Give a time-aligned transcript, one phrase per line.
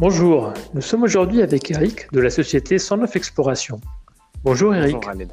[0.00, 3.80] Bonjour, nous sommes aujourd'hui avec Eric de la société 109 Exploration.
[4.44, 4.94] Bonjour Eric.
[4.94, 5.28] Bonjour.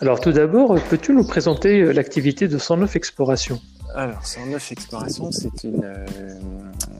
[0.00, 3.60] Alors tout d'abord, peux-tu nous présenter euh, l'activité de 109 Exploration?
[3.94, 6.06] Alors 109 Exploration, c'est une, euh,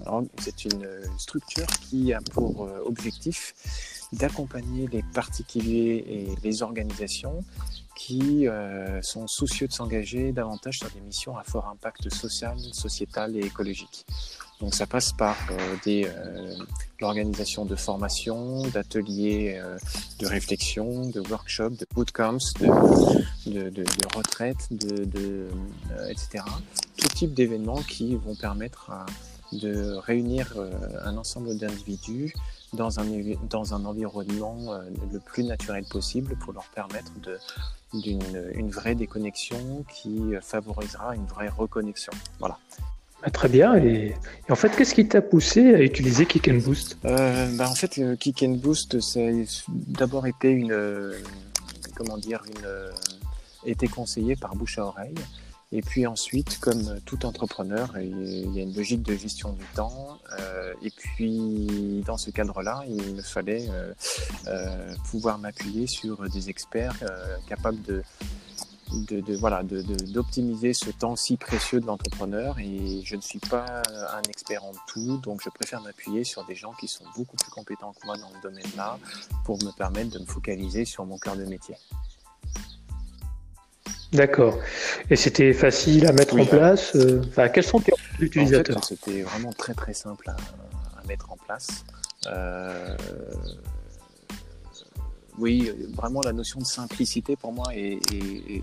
[0.07, 3.55] une structure qui a pour euh, objectif
[4.13, 7.45] d'accompagner les particuliers et les organisations
[7.97, 13.37] qui euh, sont soucieux de s'engager davantage sur des missions à fort impact social, sociétal
[13.37, 14.07] et écologique.
[14.61, 16.57] Donc ça passe par euh, des, euh,
[17.01, 19.77] l'organisation de formations, d'ateliers euh,
[20.19, 22.39] de réflexion, de workshops, de bootcamps,
[23.47, 23.85] de, de,
[24.17, 24.69] retraites,
[26.09, 26.45] etc.
[26.97, 29.05] Tout type d'événements qui vont permettre à,
[29.53, 30.71] de réunir euh,
[31.05, 32.35] un ensemble d'individus
[32.73, 33.07] dans un,
[33.49, 34.83] dans un environnement euh,
[35.13, 37.39] le plus naturel possible pour leur permettre de,
[37.95, 38.23] d'une
[38.55, 42.13] une vraie déconnexion qui favorisera une vraie reconnexion.
[42.39, 42.59] Voilà.
[43.23, 43.77] Ah, très bien.
[43.77, 44.15] Et,
[44.49, 46.99] et, en fait, qu'est-ce qui t'a poussé à utiliser Kick and Boost?
[47.05, 49.31] Euh, bah, En fait, le Kick and Boost, a
[49.69, 51.19] d'abord été une, euh,
[51.97, 52.91] comment dire, une, euh,
[53.65, 55.15] été conseillé par bouche à oreille.
[55.73, 60.19] Et puis ensuite, comme tout entrepreneur, il y a une logique de gestion du temps.
[60.39, 63.93] Euh, et puis, dans ce cadre-là, il me fallait euh,
[64.47, 66.95] euh, pouvoir m'appuyer sur des experts
[67.49, 68.03] capables de,
[69.41, 73.83] voilà d'optimiser ce temps si précieux de l'entrepreneur et je ne suis pas
[74.13, 77.51] un expert en tout donc je préfère m'appuyer sur des gens qui sont beaucoup plus
[77.51, 78.97] compétents que moi dans le domaine là
[79.45, 81.75] pour me permettre de me focaliser sur mon cœur de métier.
[84.13, 84.59] D'accord.
[85.11, 86.43] Et c'était facile à mettre oui.
[86.43, 90.29] en place euh, enfin, Quels sont tes utilisateurs en fait, C'était vraiment très très simple
[90.31, 90.37] à,
[90.99, 91.85] à mettre en place.
[92.27, 92.97] Euh,
[95.39, 98.63] oui, vraiment la notion de simplicité pour moi est, est,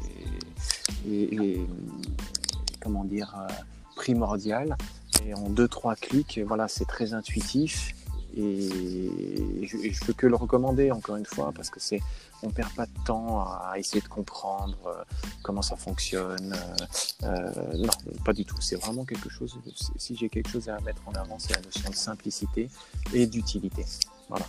[1.09, 1.59] est, est
[2.81, 3.35] comment dire
[3.95, 4.75] primordiale.
[5.25, 7.93] Et en deux trois clics, voilà, c'est très intuitif
[8.35, 11.99] et je, je peux que le recommander encore une fois parce que c'est
[12.43, 15.03] on perd pas de temps à essayer de comprendre euh,
[15.41, 16.53] comment ça fonctionne.
[17.23, 17.93] Euh, euh, non,
[18.25, 18.57] pas du tout.
[18.59, 19.57] C'est vraiment quelque chose.
[19.97, 22.69] Si j'ai quelque chose à mettre en avant, c'est la notion de simplicité
[23.13, 23.85] et d'utilité.
[24.29, 24.45] Voilà.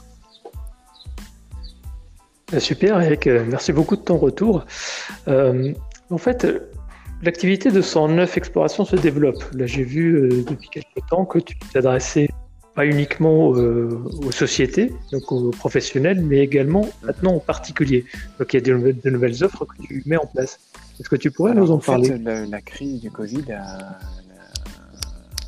[2.58, 3.26] Super, Eric.
[3.26, 4.64] Merci beaucoup de ton retour.
[5.26, 6.46] En fait,
[7.22, 9.42] l'activité de 109 Exploration se développe.
[9.54, 12.28] Là, j'ai vu depuis quelques temps que tu t'adressais
[12.74, 18.04] pas uniquement euh, aux sociétés, donc aux professionnels, mais également maintenant aux particuliers.
[18.38, 20.58] Donc il y a de nouvelles, de nouvelles offres que tu mets en place.
[21.00, 22.08] Est-ce que tu pourrais Alors, nous en, en parler?
[22.08, 23.98] fait, la, la, crise du Covid a,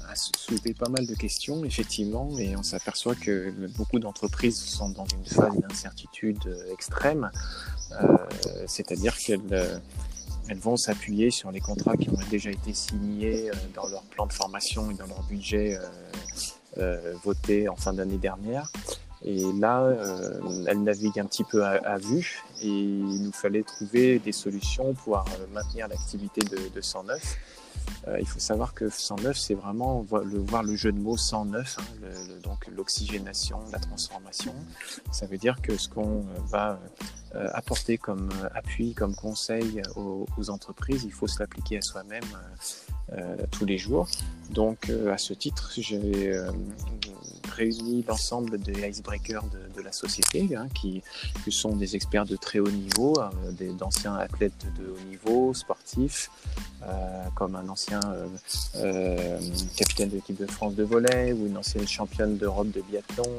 [0.09, 5.07] a, soulevé pas mal de questions, effectivement, et on s'aperçoit que beaucoup d'entreprises sont dans
[5.07, 6.39] une phase d'incertitude
[6.73, 7.31] extrême,
[8.01, 8.17] euh,
[8.67, 9.81] c'est-à-dire qu'elles
[10.49, 14.33] elles vont s'appuyer sur les contrats qui ont déjà été signés dans leur plan de
[14.33, 15.87] formation et dans leur budget euh,
[17.25, 18.71] voté en fin d'année dernière.
[19.25, 24.19] Et là, euh, elle navigue un petit peu à, vue et il nous fallait trouver
[24.19, 25.23] des solutions pour euh,
[25.53, 27.37] maintenir l'activité de, de 109.
[28.09, 31.79] Euh, il faut savoir que 109, c'est vraiment le, voir le jeu de mots 109,
[31.79, 31.83] hein,
[32.43, 34.55] donc l'oxygénation, la transformation.
[35.11, 36.79] Ça veut dire que ce qu'on va
[37.35, 42.23] euh, apporter comme appui, comme conseil aux, aux entreprises, il faut se l'appliquer à soi-même
[42.23, 42.95] euh,
[43.51, 44.09] tous les jours.
[44.51, 46.51] Donc, euh, à ce titre, j'ai euh,
[47.53, 51.03] réuni l'ensemble des icebreakers de, de, la société, hein, qui,
[51.51, 53.15] sont des experts de très haut niveau,
[53.79, 56.31] d'anciens athlètes de haut niveau, sportifs,
[57.35, 58.01] comme un ancien
[59.77, 63.39] capitaine de l'équipe de France de volley ou une ancienne championne d'Europe de biathlon,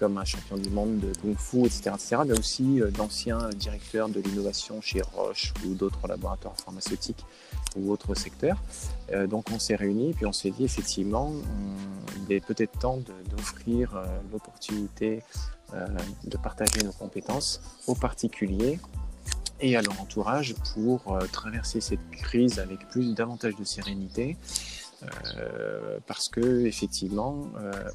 [0.00, 4.20] comme un champion du monde de Kung Fu, etc., etc., mais aussi d'anciens directeurs de
[4.20, 7.24] l'innovation chez Roche ou d'autres laboratoires pharmaceutiques
[7.76, 8.60] ou autres secteurs.
[9.12, 11.32] Euh, donc on s'est réunis, puis on s'est dit effectivement,
[12.26, 12.98] il est peut-être temps
[13.30, 15.22] d'offrir euh, l'opportunité
[15.74, 15.86] euh,
[16.24, 18.78] de partager nos compétences aux particuliers
[19.60, 24.38] et à leur entourage pour traverser cette crise avec plus davantage de sérénité.
[26.06, 27.44] parce que effectivement,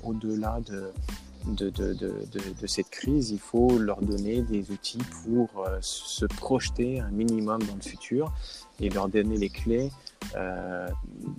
[0.03, 0.91] au-delà de,
[1.47, 7.61] de, cette crise, il faut leur donner des outils pour euh, se projeter un minimum
[7.63, 8.33] dans le futur
[8.79, 9.91] et leur donner les clés
[10.35, 10.87] euh,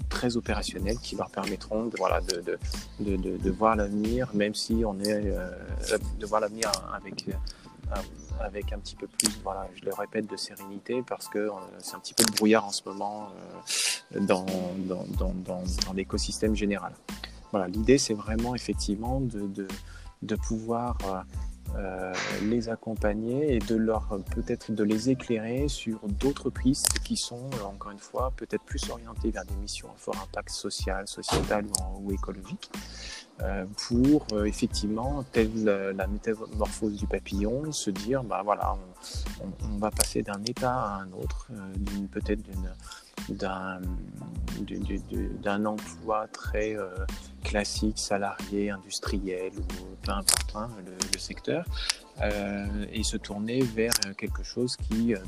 [0.08, 2.20] très opérationnelles qui leur permettront de, voilà,
[3.00, 5.50] de, voir l'avenir, même si on est euh,
[6.18, 7.26] de voir l'avenir avec,
[8.40, 12.00] avec un petit peu plus, voilà, je le répète, de sérénité parce que c'est un
[12.00, 13.28] petit peu de brouillard en ce moment
[14.20, 14.46] dans,
[14.78, 16.92] dans, dans, dans l'écosystème général.
[17.68, 20.96] L'idée c'est vraiment effectivement de, pouvoir
[21.74, 22.12] euh,
[22.42, 27.92] les accompagner et de leur peut-être de les éclairer sur d'autres pistes qui sont encore
[27.92, 31.66] une fois peut-être plus orientées vers des missions à fort impact social, sociétal
[32.00, 32.70] ou, écologique.
[33.42, 38.74] Euh, pour euh, effectivement, telle la métamorphose du papillon, se dire, bah voilà,
[39.40, 41.48] on, va passer d'un état à un autre,
[42.12, 42.40] peut-être
[43.28, 43.80] d'un
[45.64, 46.76] emploi très
[47.46, 51.64] classique, salarié, industriel ou peu importe hein, le, secteur,
[52.20, 55.18] euh, et se tourner vers quelque chose qui euh,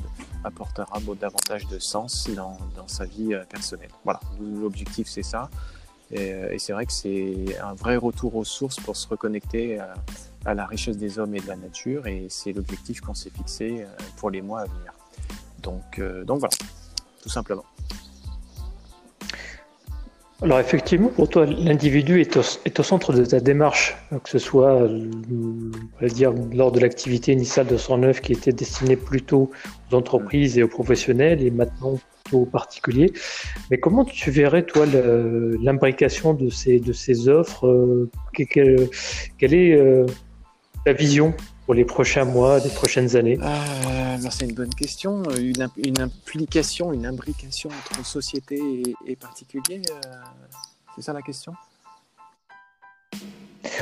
[0.43, 2.57] apportera davantage de sens dans,
[2.87, 3.89] sa vie euh, personnelle.
[4.03, 5.49] Voilà, l'objectif c'est ça.
[6.11, 9.79] Et, c'est vrai que c'est un vrai retour aux sources pour se reconnecter
[10.45, 13.85] à, la richesse des hommes et de la nature, et c'est l'objectif qu'on s'est fixé
[14.17, 14.91] pour les mois à venir.
[15.61, 16.49] Donc voilà,
[17.27, 17.65] simplement.
[20.41, 25.11] Alors effectivement, pour toi, l'individu est au, centre de ta démarche, que ce soit euh,
[25.29, 29.51] on va dire, lors de l'activité initiale de 109 qui était destinée plutôt
[29.91, 31.99] aux entreprises et aux professionnels et maintenant
[32.31, 33.11] aux particuliers.
[33.69, 40.05] Mais comment tu verrais, toi, l'imbrication de ces, de ces offres euh, quelle, est euh,
[40.85, 41.33] ta vision
[41.69, 45.21] pour les prochains mois, les prochaines années euh, C'est une bonne question.
[45.37, 50.11] Une, implication, une imbrication entre société et, et particulier, euh,
[50.95, 51.53] c'est ça la question?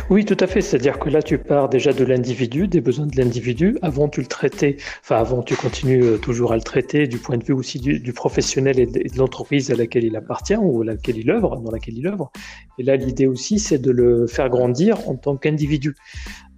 [0.09, 0.61] Oui, tout à fait.
[0.61, 3.77] C'est-à-dire que là, tu pars déjà de l'individu, des besoins de l'individu.
[3.81, 7.37] Avant, tu le traitais, enfin, avant, tu continues euh, toujours à le traiter du point
[7.37, 11.17] de vue aussi du, professionnel et de, l'entreprise à laquelle il appartient ou à laquelle
[11.17, 12.31] il œuvre, dans laquelle il œuvre.
[12.79, 15.95] Et là, l'idée aussi, c'est de le faire grandir en tant qu'individu.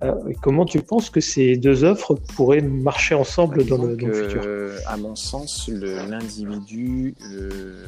[0.04, 4.42] Euh, comment tu penses que ces deux offres pourraient marcher ensemble dans le, futur?
[4.86, 7.16] À mon sens, l'individu.
[7.34, 7.86] Euh,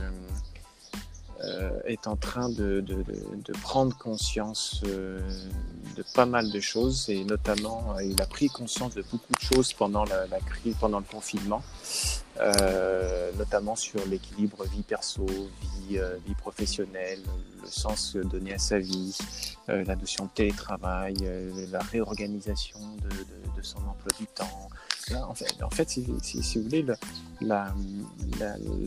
[1.85, 5.19] est en train de, de, de, prendre conscience euh,
[5.95, 7.09] de pas mal de choses.
[7.09, 10.99] Et notamment euh, il a pris conscience de beaucoup de choses pendant la, crise, pendant
[10.99, 11.63] le confinement,
[13.37, 17.19] notamment sur l'équilibre vie perso, vie, vie professionnelle,
[17.61, 19.17] le sens donné à sa vie,
[19.67, 21.15] la notion de télétravail,
[21.71, 23.09] la réorganisation de,
[23.55, 24.69] de, son emploi du temps,
[25.61, 26.85] en fait, si, vous voulez,
[27.41, 27.73] la,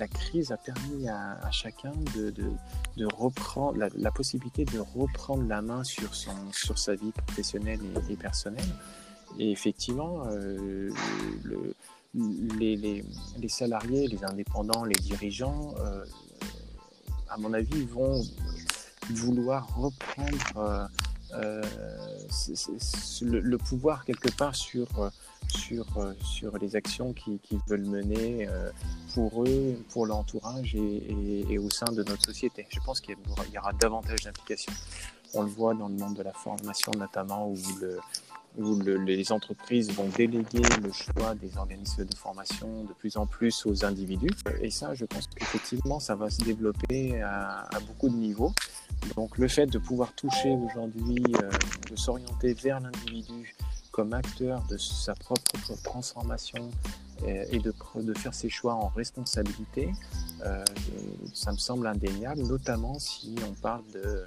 [0.08, 6.52] crise a permis à, chacun de, reprendre la, possibilité de reprendre la main sur, son,
[6.52, 8.64] sur sa vie professionnelle et, personnelle.
[9.38, 10.90] Et effectivement, euh,
[11.42, 11.74] le,
[12.58, 13.04] les, les,
[13.38, 16.04] les, salariés, les indépendants, les dirigeants, euh,
[17.28, 18.22] à mon avis, vont
[19.10, 20.88] vouloir reprendre
[21.34, 21.62] euh,
[23.22, 24.86] le, pouvoir quelque part sur
[25.48, 28.70] sur, euh, sur les actions qu'ils veulent mener euh,
[29.14, 32.66] pour eux, pour l'entourage et, et, au sein de notre société.
[32.70, 33.16] Je pense qu'il
[33.52, 34.72] y, aura davantage d'implications.
[35.34, 37.56] On le voit dans le monde de la formation notamment où
[38.80, 43.84] les entreprises vont déléguer le choix des organismes de formation de plus en plus aux
[43.84, 44.30] individus.
[44.60, 48.52] Et ça, je pense qu'effectivement, ça va se développer à, beaucoup de niveaux.
[49.16, 51.50] Donc le fait de pouvoir toucher aujourd'hui, euh,
[51.90, 53.54] de s'orienter vers l'individu,
[53.94, 55.52] comme acteur de sa propre
[55.84, 56.68] transformation
[57.24, 59.88] et de, de faire ses choix en responsabilité,
[60.44, 60.64] euh,
[61.32, 64.26] ça me semble indéniable, notamment si on parle de,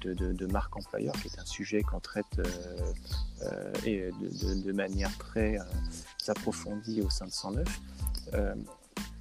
[0.00, 2.44] de, de, marque employeur, qui est un sujet qu'on traite euh,
[3.42, 4.10] euh, et
[4.64, 5.58] de, manière très
[6.28, 7.66] approfondie au sein de 109.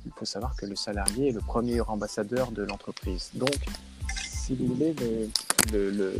[0.05, 3.31] il faut savoir que le salarié est le premier ambassadeur de l'entreprise.
[3.33, 3.57] Donc,
[4.23, 4.95] si vous voulez,
[5.73, 6.13] le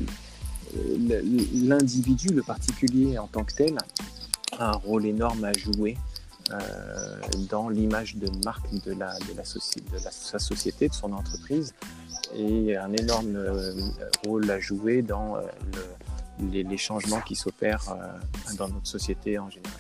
[1.53, 3.77] l'individu, le particulier en tant que tel,
[4.57, 5.97] a un rôle énorme à jouer
[6.51, 9.43] euh, dans l'image de marque de, la, de,
[10.09, 11.75] sa société, de son entreprise,
[12.35, 13.73] et un énorme euh,
[14.25, 15.41] rôle à jouer dans euh,
[16.51, 17.95] les, changements qui s'opèrent
[18.57, 19.73] dans notre société en général.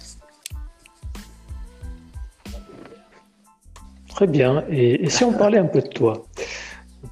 [4.09, 4.63] Très bien.
[4.69, 6.25] Et, si on parlait un peu de toi?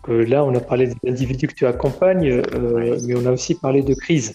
[0.10, 3.56] Euh, là, on a parlé des individus que tu accompagnes, euh, mais on a aussi
[3.56, 4.34] parlé de crise.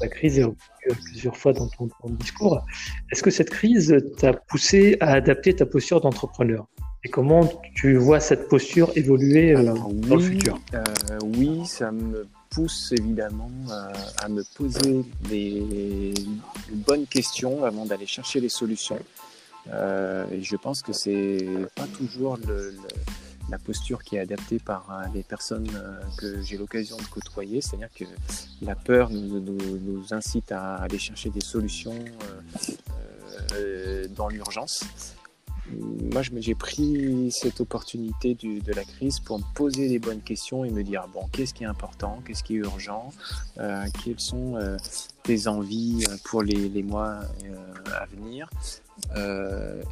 [0.00, 0.58] La crise est revenue
[1.04, 2.64] plusieurs fois dans ton, discours.
[3.12, 6.66] Est-ce que cette crise t'a poussé à adapter ta posture d'entrepreneur?
[7.04, 10.58] Et comment tu vois cette posture évoluer euh, dans le futur?
[11.22, 13.50] Oui, ça me pousse évidemment
[14.22, 16.12] à me poser les
[16.72, 18.98] bonnes questions avant d'aller chercher les solutions.
[19.68, 22.74] et je pense que c'est pas toujours le
[23.50, 27.60] la posture qui est adaptée par euh, les personnes euh, que j'ai l'occasion de côtoyer,
[27.60, 28.04] c'est-à-dire que
[28.62, 31.94] la peur nous, incite à aller chercher des solutions
[33.52, 34.84] euh, dans l'urgence.
[36.12, 40.70] moi, j'ai pris cette opportunité de la crise pour me poser les bonnes questions et
[40.70, 43.12] me dire bon, qu'est-ce qui est important, qu'est-ce qui est urgent,
[43.56, 44.76] quelles sont euh,
[45.22, 47.20] tes envies pour les mois
[47.92, 48.48] à venir?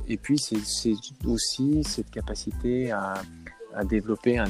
[0.07, 3.23] et puis, c'est aussi cette capacité à,
[3.75, 4.49] à développer un,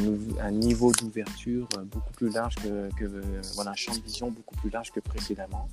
[0.51, 3.23] niveau d'ouverture beaucoup plus large que, que,
[3.55, 5.69] voilà, un champ de vision beaucoup plus large que précédemment.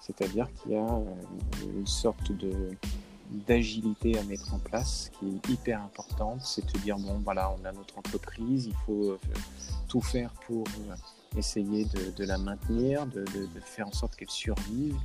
[0.00, 1.00] C'est-à-dire qu'il y a
[1.76, 2.52] une sorte de
[3.46, 6.40] d'agilité à mettre en place qui est hyper importante.
[6.42, 9.18] C'est de dire, bon, voilà, on a notre entreprise, il faut euh,
[9.88, 10.94] tout faire pour euh,
[11.36, 13.24] essayer de, la maintenir, de,
[13.64, 14.96] faire en sorte qu'elle survive.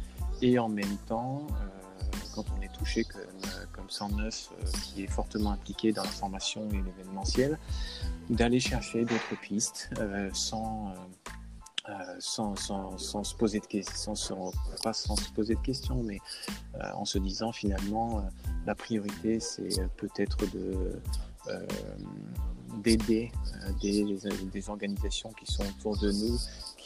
[0.41, 2.03] Et en même temps, euh,
[2.37, 4.49] quand on est touché comme, comme 109,
[4.83, 7.57] qui est fortement impliqué dans la formation et l'événementiel,
[8.29, 9.89] d'aller chercher d'autres pistes
[10.33, 10.93] sans
[11.89, 12.53] euh, sans,
[12.97, 14.51] se poser de questions, sans,
[14.83, 16.19] pas sans se poser de questions, mais
[16.75, 18.21] euh, en se disant finalement euh,
[18.65, 20.99] la priorité c'est peut-être de
[22.83, 23.31] d'aider
[23.81, 24.03] des,
[24.51, 26.37] des, organisations qui sont autour de nous,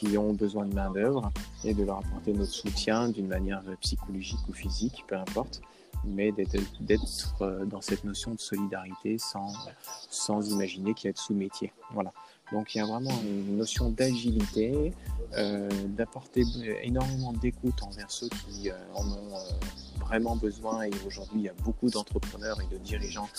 [0.01, 1.31] qui ont besoin de main-d'œuvre,
[1.63, 5.61] et de leur apporter notre soutien d'une manière psychologique ou physique, peu importe,
[6.03, 11.71] mais d'être dans cette notion de solidarité sans, imaginer qu'il y a de sous-métier.
[11.93, 12.11] Voilà.
[12.51, 14.93] Donc il y a vraiment une notion d'agilité,
[15.37, 16.43] euh, d'apporter
[16.83, 20.83] énormément d'écoute envers ceux qui euh, en ont euh, vraiment besoin.
[20.83, 23.29] Et aujourd'hui, il y a beaucoup d'entrepreneurs et de dirigeants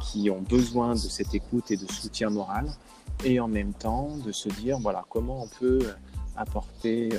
[0.00, 2.66] qui ont besoin de cette écoute et de soutien moral.
[3.24, 5.94] Et en même temps, de se dire, voilà, comment on peut
[6.36, 7.10] apporter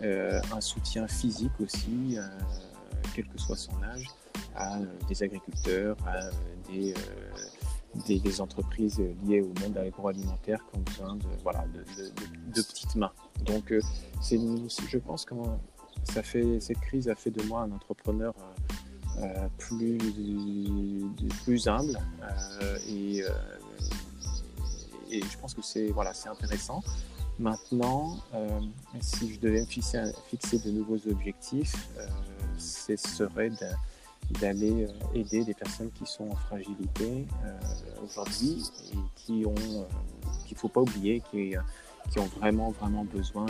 [0.00, 2.16] un soutien physique aussi,
[3.14, 4.06] quel que soit son âge,
[4.54, 6.30] à des agriculteurs, à
[8.06, 11.64] des entreprises liées au monde agroalimentaire qui ont besoin de, voilà,
[12.54, 13.12] de, petites mains.
[13.44, 13.80] Donc, euh,
[14.20, 14.38] c'est
[14.88, 15.34] je pense que
[16.04, 18.67] cette crise a fait de moi un entrepreneur euh, euh,
[19.58, 19.98] plus,
[21.44, 21.98] plus humble
[22.88, 23.24] et,
[25.10, 26.82] et, je pense que c'est voilà, intéressant.
[27.38, 28.18] Maintenant,
[29.00, 31.88] si je devais fixer, fixer de nouveaux objectifs,
[32.58, 33.66] ce serait de
[34.40, 37.58] d'aller euh, aider des personnes qui sont en fragilité euh,
[38.04, 39.84] aujourd'hui et qui ont, euh,
[40.46, 41.54] qu'il ne faut pas oublier, qui,
[42.10, 43.46] qui, ont vraiment, vraiment besoin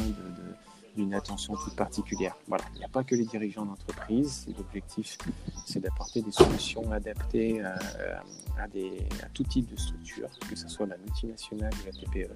[0.99, 2.37] d'une attention toute particulière.
[2.49, 4.47] Voilà, il n'y a pas que les dirigeants d'entreprise.
[4.57, 5.17] L'objectif,
[5.65, 10.87] c'est d'apporter des solutions adaptées à, des, à tout type de structure, que ce soit
[10.87, 12.33] la multinationale ou la TPE.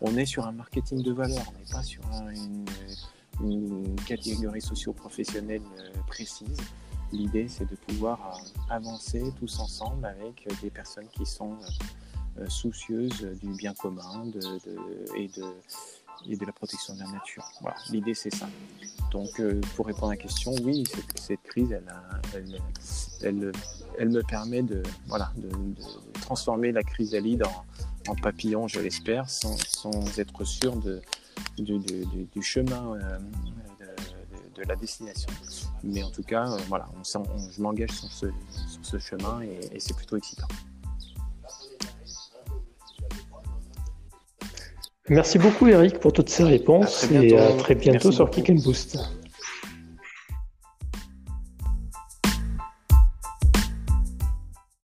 [0.00, 2.02] On est sur un marketing de valeur, on n'est pas sur
[3.40, 5.62] une, catégorie socio-professionnelle
[6.08, 6.58] précise.
[7.12, 11.58] L'idée, c'est de pouvoir euh, avancer tous ensemble avec des personnes qui sont
[12.38, 14.24] euh, soucieuses du bien commun
[15.16, 15.44] et, de,
[16.26, 17.44] la protection de la nature.
[17.60, 18.48] Voilà, l'idée, c'est ça.
[19.10, 20.84] Donc, euh, pour répondre à la question, oui,
[21.16, 21.76] cette, crise,
[23.22, 23.34] elle,
[24.08, 24.82] me permet de,
[26.20, 29.56] transformer la crise en, en papillon, je l'espère, sans,
[30.18, 30.76] être sûr
[31.56, 32.98] du chemin
[34.54, 35.30] de la destination.
[35.82, 37.02] Mais en tout cas, euh, voilà, on,
[37.50, 38.32] je m'engage sur
[38.82, 40.48] ce, chemin et, c'est plutôt excitant.
[45.12, 48.98] Merci beaucoup Eric pour toutes ces réponses et à très bientôt sur Kick and Boost.